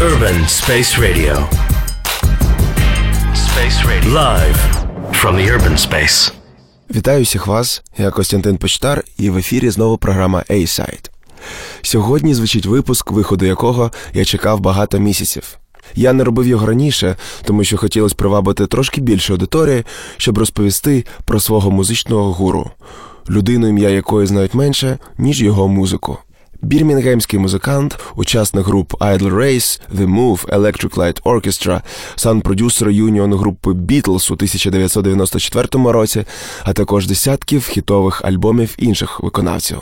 Urban 0.00 0.44
Space 0.46 0.98
Radio. 0.98 1.48
Space 3.34 3.78
Radio. 3.88 4.12
Live 4.12 4.58
from 5.12 5.36
the 5.36 5.50
urban 5.50 5.78
space. 5.78 6.32
Вітаю 6.94 7.24
всіх 7.24 7.46
вас, 7.46 7.82
я 7.98 8.10
Костянтин 8.10 8.56
Почтар, 8.56 9.04
і 9.18 9.30
в 9.30 9.36
ефірі 9.36 9.70
знову 9.70 9.98
програма 9.98 10.44
A-Side. 10.50 11.10
Сьогодні 11.82 12.34
звучить 12.34 12.66
випуск, 12.66 13.10
виходу 13.10 13.44
якого 13.46 13.90
я 14.12 14.24
чекав 14.24 14.60
багато 14.60 14.98
місяців. 14.98 15.58
Я 15.94 16.12
не 16.12 16.24
робив 16.24 16.46
його 16.46 16.66
раніше, 16.66 17.16
тому 17.44 17.64
що 17.64 17.76
хотілося 17.76 18.14
привабити 18.14 18.66
трошки 18.66 19.00
більше 19.00 19.32
аудиторії, 19.32 19.84
щоб 20.16 20.38
розповісти 20.38 21.04
про 21.24 21.40
свого 21.40 21.70
музичного 21.70 22.32
гуру, 22.32 22.70
людину, 23.30 23.68
ім'я 23.68 23.90
якої 23.90 24.26
знають 24.26 24.54
менше, 24.54 24.98
ніж 25.18 25.42
його 25.42 25.68
музику. 25.68 26.18
Бірмінгемський 26.62 27.38
музикант, 27.38 27.98
учасник 28.16 28.66
груп 28.66 28.92
Idle 28.92 29.34
Race, 29.34 29.80
The 29.94 30.06
Move, 30.06 30.46
Electric 30.46 30.94
Light 30.94 31.22
Orchestra, 31.22 31.80
сан-продюсер 32.16 32.90
юніон 32.90 33.34
групи 33.34 33.70
Beatles 33.70 34.32
у 34.32 34.34
1994 34.34 35.92
році, 35.92 36.24
а 36.64 36.72
також 36.72 37.06
десятків 37.06 37.66
хітових 37.66 38.24
альбомів 38.24 38.74
інших 38.78 39.20
виконавців. 39.20 39.78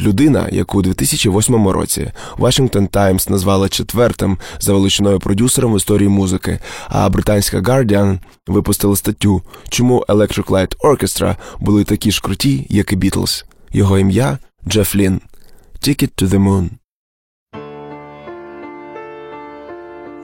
Людина, 0.00 0.48
яку 0.52 0.78
у 0.78 0.82
2008 0.82 1.68
році 1.68 2.12
Washington 2.38 2.88
Times 2.88 3.30
назвала 3.30 3.68
четвертим 3.68 4.38
за 4.60 4.72
величиною 4.72 5.18
продюсером 5.18 5.72
в 5.72 5.76
історії 5.76 6.08
музики, 6.08 6.58
а 6.88 7.08
британська 7.08 7.60
Guardian 7.60 8.18
випустила 8.46 8.96
статтю, 8.96 9.42
чому 9.68 10.04
Electric 10.08 10.44
Light 10.44 10.76
Orchestra 10.76 11.36
були 11.60 11.84
такі 11.84 12.10
ж 12.10 12.20
круті, 12.22 12.66
як 12.70 12.92
і 12.92 12.96
Beatles. 12.96 13.44
Його 13.72 13.98
ім'я 13.98 14.38
Джеф 14.68 14.96
Лін. 14.96 15.20
Ticket 15.80 16.16
to 16.16 16.26
the 16.26 16.38
Moon. 16.38 16.80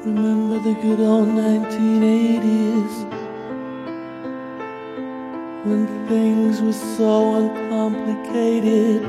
Remember 0.04 0.58
the 0.58 0.74
good 0.82 1.00
old 1.00 1.28
1980s 1.28 2.94
when 5.64 5.86
things 6.08 6.60
were 6.60 6.72
so 6.72 7.36
uncomplicated. 7.36 9.04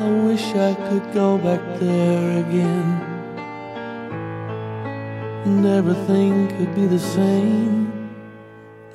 I 0.00 0.08
wish 0.26 0.54
I 0.54 0.74
could 0.88 1.12
go 1.12 1.36
back 1.38 1.60
there 1.78 2.40
again 2.40 3.12
and 5.44 5.66
everything 5.66 6.48
could 6.56 6.74
be 6.74 6.86
the 6.86 6.98
same. 6.98 7.92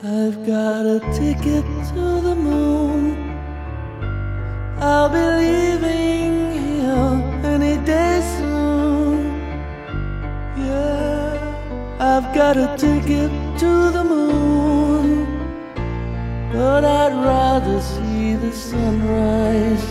I've 0.03 0.45
got 0.45 0.85
a 0.85 0.99
ticket 1.13 1.63
to 1.89 2.21
the 2.21 2.35
moon. 2.35 2.86
I'll 4.80 5.09
be 5.09 5.17
leaving 5.17 6.52
here 6.52 7.42
any 7.44 7.83
day 7.83 8.22
soon. 8.38 9.25
Yeah, 10.56 11.97
I've 12.00 12.31
got 12.36 12.58
a 12.58 12.78
ticket 12.78 13.31
to 13.58 13.89
the 13.89 14.03
moon, 14.03 15.25
but 16.53 16.86
I'd 16.86 17.14
rather 17.25 17.81
see 17.81 18.36
the 18.36 18.52
sunrise 18.52 19.83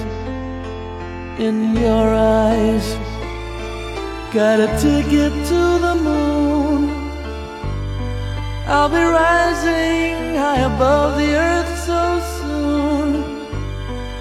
in 1.40 1.74
your 1.74 2.14
eyes. 2.14 2.86
Got 4.32 4.60
a 4.60 4.68
ticket 4.78 5.32
to 5.50 5.78
the 5.86 5.94
moon. 5.96 6.90
I'll 8.68 8.88
be 8.88 9.02
rising 9.02 10.36
high 10.36 10.60
above 10.60 11.18
the 11.18 11.34
earth 11.34 11.78
so 11.84 12.20
soon. 12.20 12.35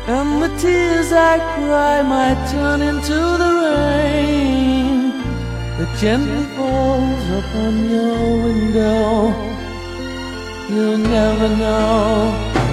And 0.08 0.40
the 0.40 0.50
tears 0.60 1.12
I 1.12 1.40
cry 1.56 2.04
might 2.04 2.40
turn 2.52 2.82
into 2.82 3.20
the 3.44 3.52
rain 3.66 5.10
that 5.78 5.98
gently 6.00 6.46
falls 6.56 7.26
upon 7.40 7.90
your 7.90 8.44
window. 8.44 9.34
You'll 10.70 11.00
never 11.00 11.50
know. 11.58 12.65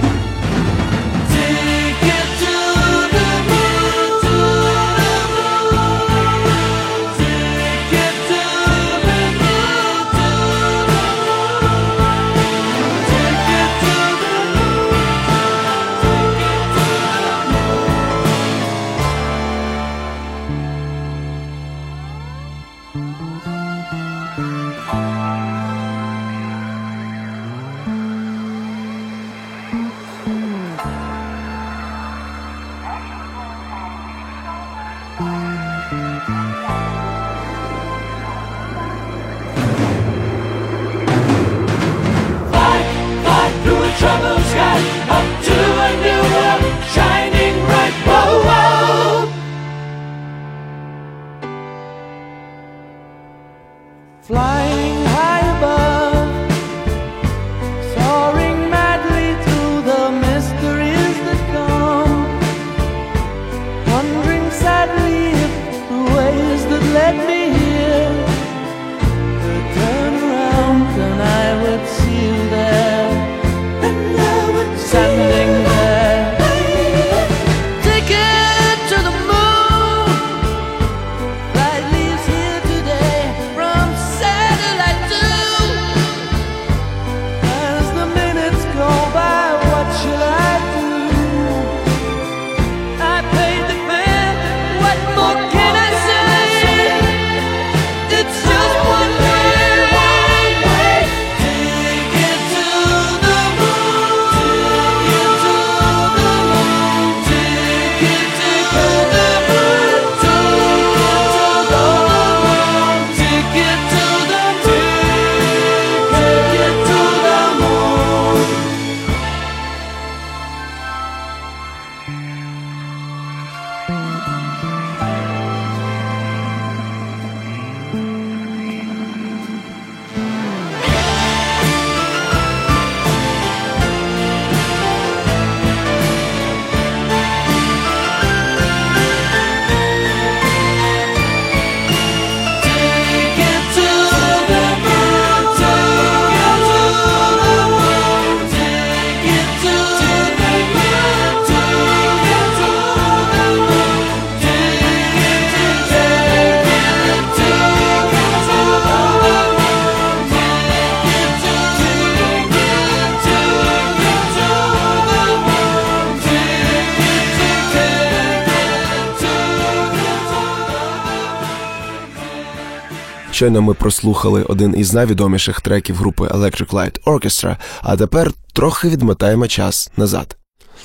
Щойно 173.43 173.61
ми 173.61 173.73
прослухали 173.73 174.43
один 174.43 174.73
із 174.77 174.93
найвідоміших 174.93 175.61
треків 175.61 175.95
групи 175.95 176.27
Electric 176.27 176.69
Light 176.69 177.03
Orchestra, 177.03 177.57
а 177.81 177.97
тепер 177.97 178.31
трохи 178.53 178.89
відмотаємо 178.89 179.47
час 179.47 179.91
назад. 179.97 180.37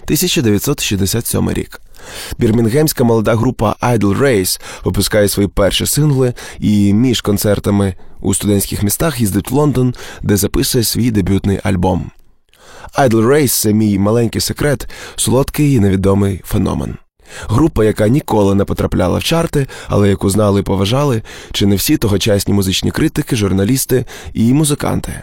1967 0.04 1.50
рік. 1.50 1.80
Бірмінгемська 2.38 3.04
молода 3.04 3.34
група 3.34 3.76
Idle 3.82 4.18
Race 4.18 4.60
випускає 4.84 5.28
свої 5.28 5.48
перші 5.48 5.86
сингли 5.86 6.34
і 6.58 6.94
між 6.94 7.20
концертами 7.20 7.94
у 8.20 8.34
студентських 8.34 8.82
містах 8.82 9.20
їздить 9.20 9.50
в 9.50 9.54
Лондон, 9.54 9.94
де 10.22 10.36
записує 10.36 10.84
свій 10.84 11.10
дебютний 11.10 11.60
альбом. 11.62 12.10
Idle 12.98 13.26
Race– 13.26 13.60
це 13.62 13.72
мій 13.72 13.98
маленький 13.98 14.40
секрет, 14.40 14.88
солодкий 15.16 15.74
і 15.74 15.80
невідомий 15.80 16.40
феномен. 16.44 16.96
Група, 17.48 17.84
яка 17.84 18.08
ніколи 18.08 18.54
не 18.54 18.64
потрапляла 18.64 19.18
в 19.18 19.24
чарти, 19.24 19.66
але 19.88 20.08
яку 20.08 20.30
знали 20.30 20.60
і 20.60 20.62
поважали, 20.62 21.22
чи 21.52 21.66
не 21.66 21.76
всі 21.76 21.96
тогочасні 21.96 22.54
музичні 22.54 22.90
критики, 22.90 23.36
журналісти 23.36 24.04
і 24.34 24.52
музиканти. 24.52 25.22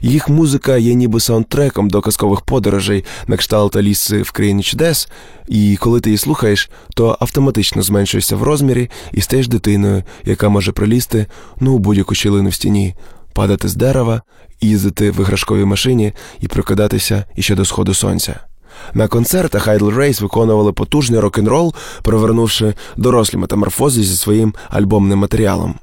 Їх 0.00 0.28
музика 0.28 0.76
є 0.76 0.94
ніби 0.94 1.20
саундтреком 1.20 1.90
до 1.90 2.00
казкових 2.00 2.40
подорожей 2.40 3.04
на 3.26 3.36
кшталт 3.36 3.76
Аліси 3.76 4.22
в 4.22 4.30
країні 4.30 4.62
чудес, 4.62 5.08
і 5.48 5.76
коли 5.80 6.00
ти 6.00 6.10
її 6.10 6.18
слухаєш, 6.18 6.70
то 6.94 7.16
автоматично 7.20 7.82
зменшуєшся 7.82 8.36
в 8.36 8.42
розмірі 8.42 8.90
і 9.12 9.20
стаєш 9.20 9.48
дитиною, 9.48 10.02
яка 10.24 10.48
може 10.48 10.72
пролізти 10.72 11.26
ну 11.60 11.72
у 11.72 11.78
будь-яку 11.78 12.14
щілину 12.14 12.48
в 12.48 12.54
стіні, 12.54 12.94
падати 13.34 13.68
з 13.68 13.74
дерева, 13.74 14.22
їздити 14.60 15.10
в 15.10 15.20
іграшковій 15.20 15.64
машині 15.64 16.12
і 16.40 16.48
прокидатися 16.48 17.24
іще 17.36 17.54
до 17.54 17.64
сходу 17.64 17.94
сонця. 17.94 18.40
На 18.94 19.08
концертах 19.08 19.68
Idle 19.68 19.94
Race 19.96 20.22
виконували 20.22 20.72
потужний 20.72 21.20
рок-н-рол, 21.20 21.74
провернувши 22.02 22.74
дорослі 22.96 23.38
метаморфози 23.38 24.02
зі 24.02 24.16
своїм 24.16 24.54
альбомним 24.70 25.18
матеріалом. 25.18 25.74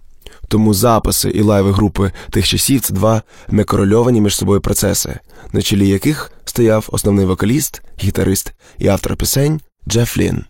Тому 0.47 0.73
записи 0.73 1.29
і 1.29 1.41
лайви 1.41 1.71
групи 1.71 2.11
тих 2.29 2.47
часів 2.47 2.81
це 2.81 2.93
два 2.93 3.21
некорольовані 3.49 4.21
між 4.21 4.35
собою 4.35 4.61
процеси, 4.61 5.19
на 5.53 5.61
чолі 5.61 5.87
яких 5.87 6.31
стояв 6.45 6.89
основний 6.91 7.25
вокаліст, 7.25 7.81
гітарист 8.03 8.53
і 8.77 8.87
автор 8.87 9.15
пісень 9.15 9.61
Джеф 9.87 10.17
Лін. 10.17 10.45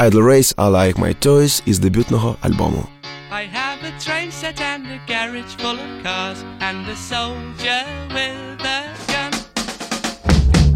Idle 0.00 0.24
Race 0.24 0.54
I 0.56 0.70
Like 0.70 0.98
My 0.98 1.26
Toys 1.26 1.62
із 1.66 1.78
дебютного 1.78 2.36
альбому. 2.40 2.86
I 3.32 3.44
have 3.60 3.80
a 3.82 3.92
train 4.04 4.30
set 4.30 4.60
and 4.60 4.86
a 4.96 4.98
garage 5.08 5.54
full 5.62 5.78
of 5.86 5.92
cars 6.04 6.38
and 6.60 6.88
a 6.88 6.96
soldier 7.10 7.82
gun. 8.14 8.43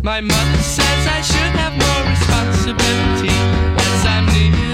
My 0.08 0.22
mother 0.22 0.62
says 0.62 1.06
I 1.06 1.20
should 1.20 1.52
have 1.60 1.74
more 1.76 2.02
responsibility. 2.08 3.28
As 3.28 4.06
I'm 4.06 4.24
nearly 4.32 4.67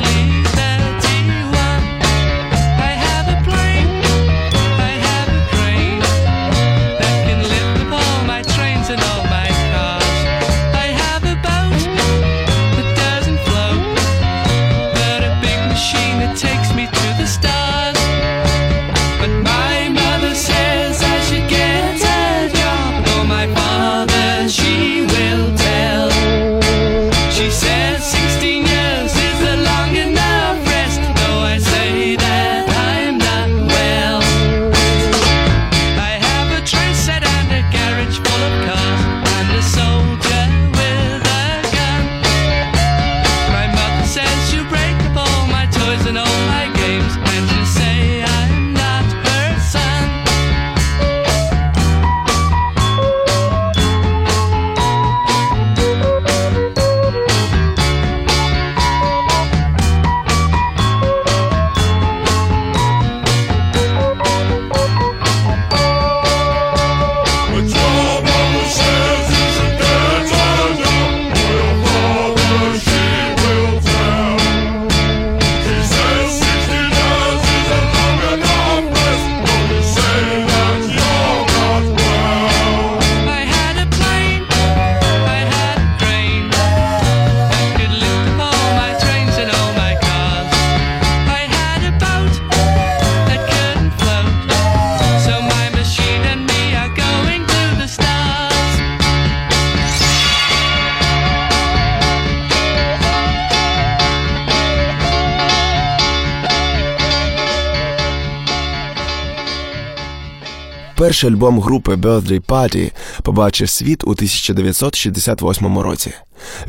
Перший 111.24 111.36
альбом 111.36 111.60
групи 111.60 111.94
Birthday 111.94 112.40
Party 112.40 112.92
побачив 113.22 113.68
світ 113.68 114.04
у 114.04 114.10
1968 114.10 115.78
році. 115.78 116.12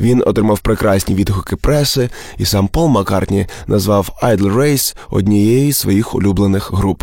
Він 0.00 0.22
отримав 0.26 0.58
прекрасні 0.58 1.14
відгуки 1.14 1.56
преси, 1.56 2.10
і 2.38 2.44
сам 2.44 2.68
Пол 2.68 2.88
Маккартні 2.88 3.46
назвав 3.66 4.08
Idle 4.22 4.54
Race 4.54 4.96
однією 5.10 5.72
з 5.72 5.76
своїх 5.76 6.14
улюблених 6.14 6.72
груп. 6.72 7.02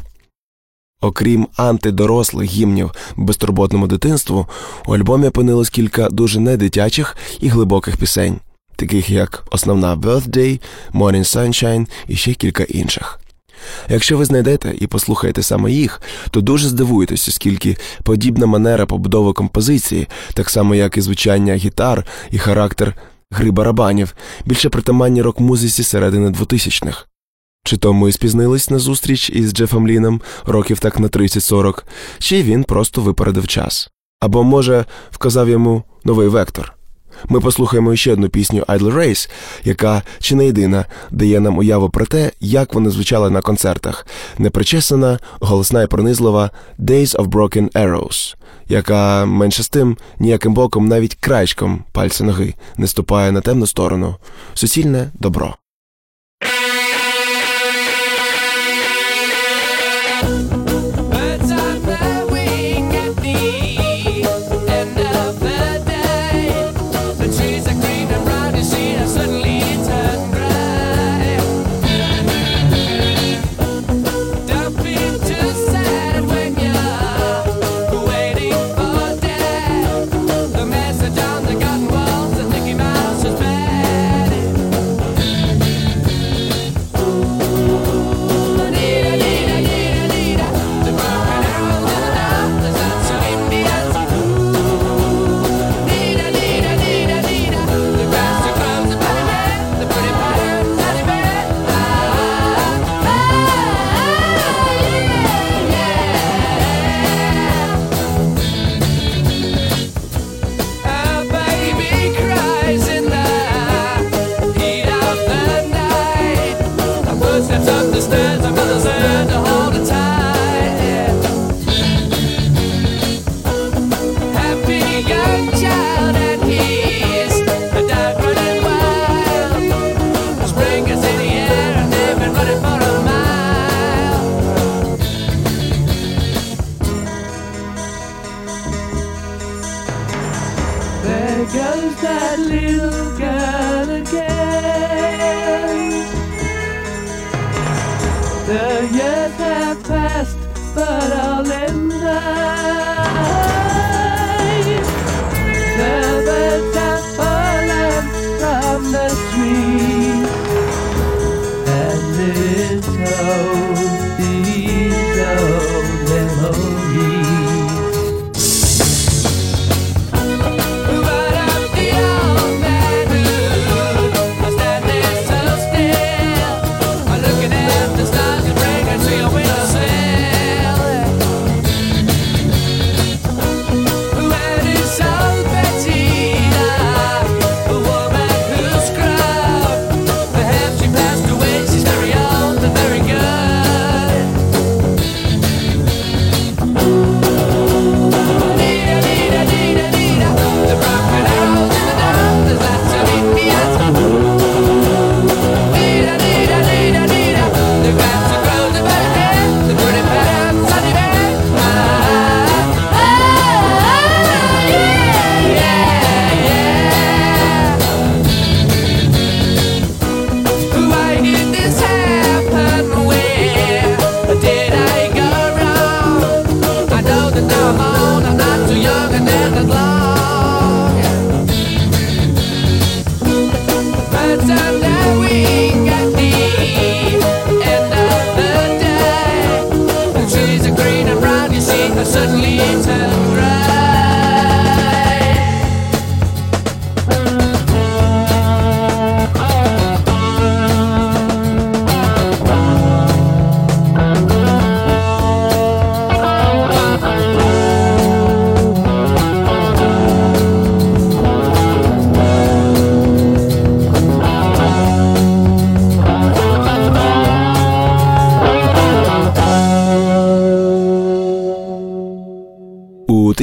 Окрім 1.01 1.47
антидорослих 1.57 2.49
гімнів 2.49 2.92
безтурботному 3.16 3.87
дитинству, 3.87 4.47
у 4.85 4.95
альбомі 4.95 5.28
опинилось 5.28 5.69
кілька 5.69 6.09
дуже 6.09 6.39
недитячих 6.39 7.18
і 7.39 7.47
глибоких 7.47 7.97
пісень, 7.97 8.39
таких 8.75 9.09
як 9.09 9.44
основна 9.51 9.95
Birthday, 9.95 10.61
Morning 10.94 11.37
Sunshine 11.37 11.87
і 12.07 12.16
ще 12.16 12.33
кілька 12.33 12.63
інших. 12.63 13.22
Якщо 13.90 14.18
ви 14.18 14.26
знайдете 14.26 14.76
і 14.80 14.88
послухаєте 14.88 15.44
саме 15.44 15.72
їх, 15.72 16.02
то 16.31 16.42
дуже 16.42 16.68
здивуєтеся, 16.68 17.31
скільки 17.31 17.78
подібна 18.04 18.45
манера 18.45 18.86
побудови 18.86 19.33
композиції, 19.33 20.07
так 20.33 20.50
само 20.50 20.76
як 20.76 20.98
і 20.98 21.02
звучання 21.02 21.56
гітар 21.56 22.06
і 22.31 22.38
характер 22.38 22.94
гри 23.31 23.52
барабанів, 23.52 24.16
більше 24.45 24.69
притаманні 24.69 25.22
рок-музиці 25.22 25.83
середини 25.83 26.30
2000-х. 26.30 27.06
Чи 27.66 27.78
то 27.78 27.94
ми 27.94 28.12
спізнились 28.12 28.69
на 28.69 28.80
зустріч 28.80 29.30
із 29.30 29.54
Джефом 29.54 29.88
Ліном 29.88 30.22
років 30.45 30.80
так 30.80 31.00
на 31.00 31.07
30-40, 31.07 31.83
чи 32.19 32.44
він 32.44 32.64
просто 32.64 33.02
випередив 33.02 33.48
час. 33.48 33.90
Або, 34.19 34.44
може, 34.44 34.86
вказав 35.12 35.50
йому 35.50 35.83
новий 36.04 36.28
вектор. 36.28 36.74
Ми 37.30 37.39
послухаємо 37.39 37.95
ще 37.95 38.13
одну 38.13 38.30
пісню 38.30 38.63
Idle 38.63 38.94
Race, 38.94 39.30
яка 39.63 40.01
чи 40.19 40.35
не 40.35 40.45
єдина 40.45 40.85
дає 41.11 41.39
нам 41.39 41.57
уяву 41.57 41.89
про 41.89 42.06
те, 42.06 42.31
як 42.39 42.73
вони 42.73 42.89
звучали 42.89 43.30
на 43.30 43.42
концертах, 43.42 44.07
непричесана, 44.37 45.19
голосна 45.39 45.83
і 45.83 45.87
пронизлива 45.87 46.49
Days 46.80 47.15
of 47.15 47.27
Broken 47.27 47.71
Arrows, 47.71 48.35
яка 48.69 49.25
менше 49.25 49.63
з 49.63 49.69
тим 49.69 49.97
ніяким 50.19 50.53
боком, 50.53 50.87
навіть 50.87 51.15
краєчком 51.15 51.83
пальця 51.92 52.23
ноги 52.23 52.53
не 52.77 52.87
ступає 52.87 53.31
на 53.31 53.42
темну 53.42 53.68
сторону. 53.68 54.15
Суцільне 54.53 55.11
добро. 55.13 55.56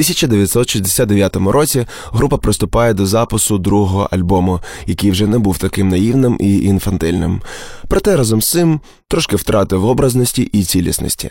1969 0.01 1.35
році 1.35 1.85
група 2.11 2.37
приступає 2.37 2.93
до 2.93 3.05
запису 3.05 3.57
другого 3.57 4.09
альбому, 4.11 4.59
який 4.85 5.11
вже 5.11 5.27
не 5.27 5.39
був 5.39 5.57
таким 5.57 5.89
наївним 5.89 6.37
і 6.39 6.59
інфантильним. 6.59 7.41
Проте 7.87 8.15
разом 8.15 8.41
з 8.41 8.49
цим 8.49 8.79
трошки 9.07 9.35
втратив 9.35 9.85
образності 9.85 10.41
і 10.41 10.63
цілісності. 10.63 11.29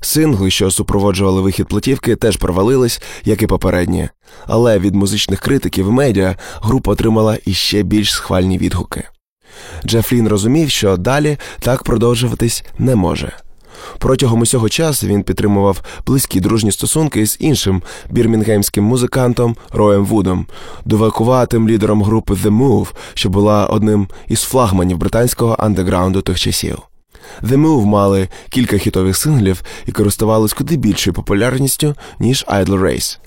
Сингли, 0.00 0.50
що 0.50 0.70
супроводжували 0.70 1.40
вихід 1.40 1.66
платівки, 1.66 2.16
теж 2.16 2.36
провалились, 2.36 3.02
як 3.24 3.42
і 3.42 3.46
попередні. 3.46 4.08
Але 4.46 4.78
від 4.78 4.94
музичних 4.94 5.40
критиків 5.40 5.88
і 5.88 5.90
медіа 5.90 6.36
група 6.60 6.92
отримала 6.92 7.38
іще 7.44 7.82
більш 7.82 8.12
схвальні 8.12 8.58
відгуки. 8.58 9.04
Джефлін 9.86 10.28
розумів, 10.28 10.70
що 10.70 10.96
далі 10.96 11.36
так 11.60 11.82
продовжуватись 11.82 12.64
не 12.78 12.96
може. 12.96 13.32
Протягом 13.98 14.40
усього 14.40 14.68
часу 14.68 15.06
він 15.06 15.22
підтримував 15.22 15.82
близькі 16.06 16.40
дружні 16.40 16.72
стосунки 16.72 17.26
з 17.26 17.36
іншим 17.40 17.82
бірмінгемським 18.10 18.84
музикантом 18.84 19.56
Роєм 19.72 20.04
Вудом, 20.04 20.46
довакуватим 20.84 21.68
лідером 21.68 22.02
групи 22.02 22.34
The 22.34 22.58
Move, 22.58 22.86
що 23.14 23.28
була 23.28 23.66
одним 23.66 24.08
із 24.28 24.40
флагманів 24.40 24.98
британського 24.98 25.56
андеграунду 25.58 26.20
тих 26.20 26.40
часів. 26.40 26.78
The 27.42 27.56
Move 27.56 27.84
мали 27.84 28.28
кілька 28.50 28.78
хітових 28.78 29.16
синглів 29.16 29.62
і 29.86 29.92
користувались 29.92 30.52
куди 30.52 30.76
більшою 30.76 31.14
популярністю, 31.14 31.94
ніж 32.20 32.44
Idle 32.48 32.80
Race. 32.80 33.18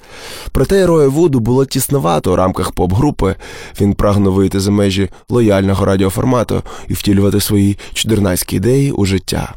Проте 0.52 0.86
Роя 0.86 1.08
Вуду 1.08 1.40
було 1.40 1.66
тісновато 1.66 2.34
у 2.34 2.36
рамках 2.36 2.72
поп-групи. 2.72 3.36
Він 3.82 3.94
прагнув 3.94 4.34
вийти 4.34 4.60
за 4.60 4.72
межі 4.72 5.10
лояльного 5.30 5.86
радіоформату 5.86 6.64
і 6.88 6.94
втілювати 6.94 7.40
свої 7.42 7.78
чудернацькі 7.94 8.56
ідеї 8.56 8.92
у 8.92 9.06
життя. 9.06 9.54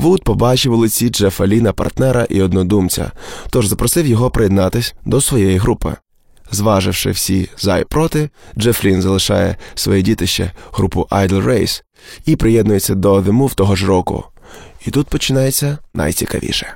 Вуд 0.00 0.24
побачив 0.24 0.72
у 0.72 0.76
лиці 0.76 1.08
Джефа 1.08 1.46
Ліна 1.46 1.72
партнера 1.72 2.26
і 2.30 2.42
однодумця, 2.42 3.10
тож 3.50 3.66
запросив 3.66 4.06
його 4.06 4.30
приєднатись 4.30 4.94
до 5.04 5.20
своєї 5.20 5.58
групи. 5.58 5.94
Зваживши 6.50 7.10
всі 7.10 7.48
за 7.58 7.78
і 7.78 7.84
проти, 7.84 8.30
Джеф 8.58 8.84
Лін 8.84 9.02
залишає 9.02 9.56
своє 9.74 10.02
дітище 10.02 10.52
групу 10.72 11.06
Idle 11.10 11.44
Race 11.44 11.82
і 12.26 12.36
приєднується 12.36 12.94
до 12.94 13.14
The 13.14 13.32
Move 13.32 13.54
того 13.54 13.76
ж 13.76 13.86
року. 13.86 14.24
І 14.86 14.90
тут 14.90 15.06
починається 15.06 15.78
найцікавіше. 15.94 16.74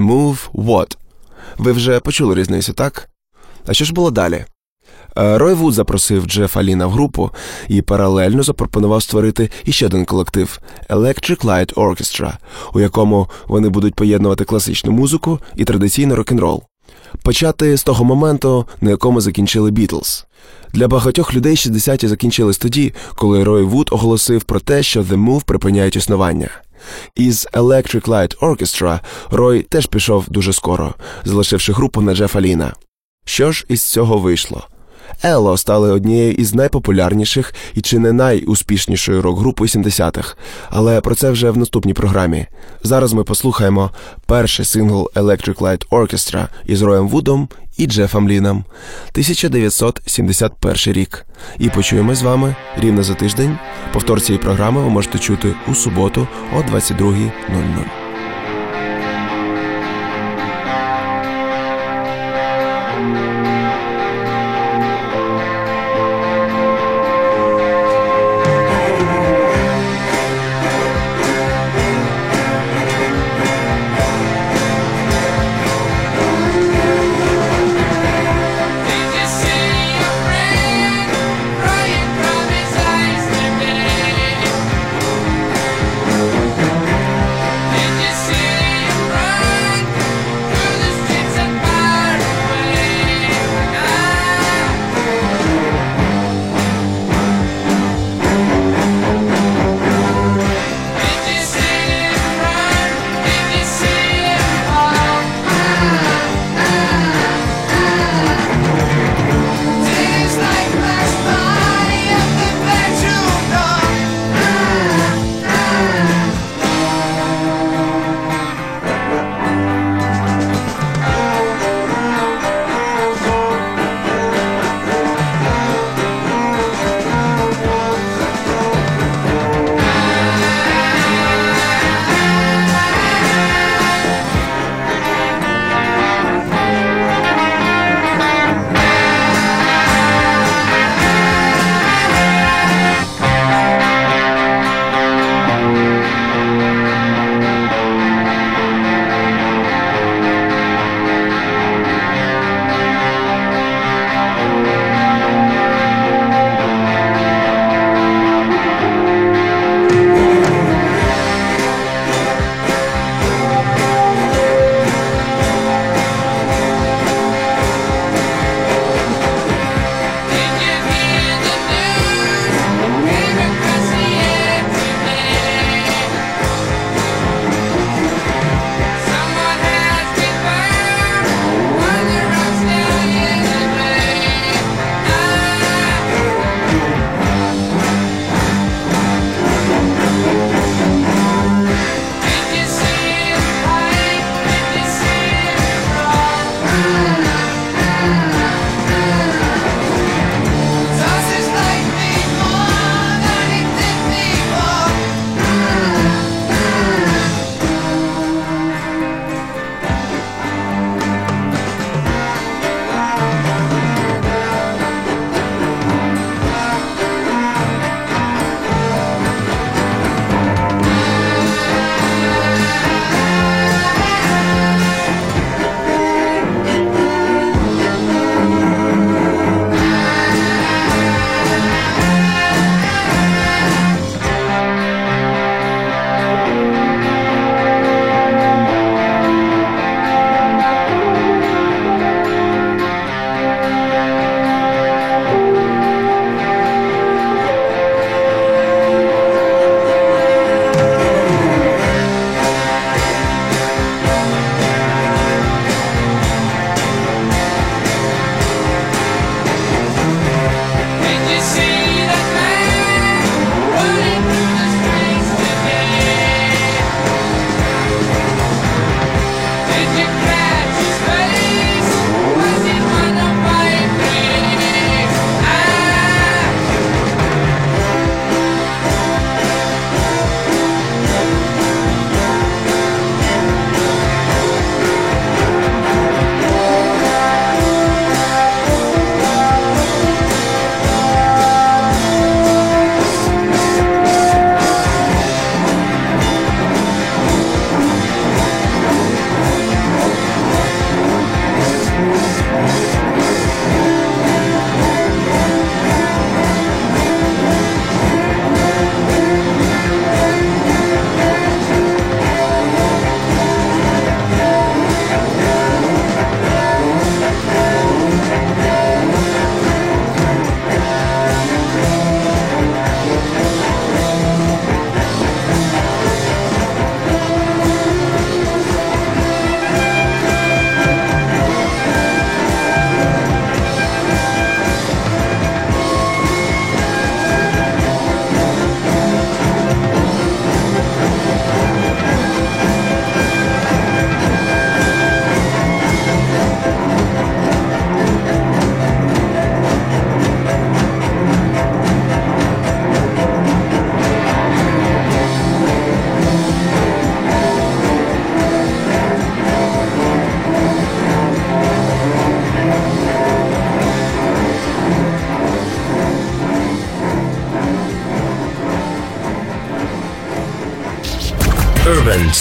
Move 0.00 0.50
What. 0.54 0.96
Ви 1.58 1.72
вже 1.72 2.00
почули 2.00 2.34
різницю, 2.34 2.72
так? 2.72 3.08
А 3.66 3.74
що 3.74 3.84
ж 3.84 3.92
було 3.92 4.10
далі? 4.10 4.44
Е, 5.18 5.38
Рой 5.38 5.54
Вуд 5.54 5.74
запросив 5.74 6.26
Джефа 6.26 6.62
Ліна 6.62 6.86
в 6.86 6.90
групу 6.90 7.30
і 7.68 7.82
паралельно 7.82 8.42
запропонував 8.42 9.02
створити 9.02 9.50
іще 9.64 9.86
один 9.86 10.04
колектив 10.04 10.60
Electric 10.88 11.44
Light 11.44 11.74
Orchestra, 11.74 12.32
у 12.74 12.80
якому 12.80 13.28
вони 13.48 13.68
будуть 13.68 13.94
поєднувати 13.94 14.44
класичну 14.44 14.92
музику 14.92 15.38
і 15.56 15.64
традиційний 15.64 16.16
рок-н-рол. 16.16 16.62
Почати 17.22 17.76
з 17.76 17.82
того 17.82 18.04
моменту, 18.04 18.66
на 18.80 18.90
якому 18.90 19.20
закінчили 19.20 19.70
Бітлз. 19.70 20.26
Для 20.72 20.88
багатьох 20.88 21.34
людей 21.34 21.54
60-ті 21.54 22.08
закінчились 22.08 22.58
тоді, 22.58 22.94
коли 23.14 23.44
Рой 23.44 23.62
Вуд 23.62 23.88
оголосив 23.92 24.42
про 24.42 24.60
те, 24.60 24.82
що 24.82 25.02
The 25.02 25.24
Move 25.26 25.44
припиняють 25.44 25.96
існування. 25.96 26.50
Із 27.14 27.48
Electric 27.52 28.08
Light 28.08 28.38
Orchestra 28.38 29.00
Рой 29.30 29.62
теж 29.62 29.86
пішов 29.86 30.24
дуже 30.28 30.52
скоро, 30.52 30.94
залишивши 31.24 31.72
групу 31.72 32.00
на 32.00 32.14
Джефа 32.14 32.40
Ліна. 32.40 32.72
Що 33.24 33.52
ж 33.52 33.64
із 33.68 33.82
цього 33.82 34.18
вийшло? 34.18 34.66
Ело 35.22 35.56
стали 35.56 35.92
однією 35.92 36.32
із 36.32 36.54
найпопулярніших 36.54 37.54
і 37.74 37.80
чи 37.80 37.98
не 37.98 38.12
найуспішнішою 38.12 39.22
рок-групою 39.22 39.68
70-х, 39.68 40.36
але 40.70 41.00
про 41.00 41.14
це 41.14 41.30
вже 41.30 41.50
в 41.50 41.56
наступній 41.56 41.94
програмі. 41.94 42.46
Зараз 42.82 43.12
ми 43.12 43.24
послухаємо 43.24 43.90
перший 44.26 44.64
сингл 44.64 45.10
Electric 45.14 45.54
Light 45.58 45.88
Orchestra 45.88 46.46
із 46.66 46.82
Роєм 46.82 47.08
Вудом 47.08 47.48
і 47.76 47.86
Джефом 47.86 48.28
Ліном 48.28 48.64
1971 49.10 50.94
рік. 50.94 51.26
І 51.58 51.68
почуємо 51.68 52.14
з 52.14 52.22
вами 52.22 52.56
рівно 52.78 53.02
за 53.02 53.14
тиждень. 53.14 53.58
Повтор 53.92 54.20
цієї 54.20 54.42
програми 54.42 54.82
ви 54.82 54.90
можете 54.90 55.18
чути 55.18 55.54
у 55.68 55.74
суботу 55.74 56.28
о 56.56 56.60
22.00. 56.60 58.09